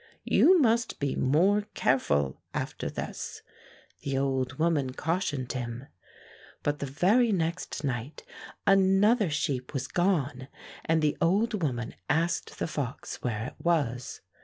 "You 0.25 0.59
must 0.59 0.99
be 0.99 1.15
more 1.15 1.67
careful 1.75 2.41
after 2.55 2.89
this," 2.89 3.43
the 4.01 4.17
old 4.17 4.57
woman 4.57 4.93
cautioned 4.93 5.51
him. 5.53 5.85
But 6.63 6.79
the 6.79 6.87
very 6.87 7.31
next 7.31 7.83
night 7.83 8.23
another 8.65 9.29
sheep 9.29 9.75
was 9.75 9.87
gone, 9.87 10.47
and 10.85 11.03
the 11.03 11.15
old 11.21 11.51
Voman 11.51 11.93
asked 12.09 12.57
the 12.57 12.65
fox 12.65 13.21
where 13.21 13.45
it 13.45 13.55
was. 13.61 14.21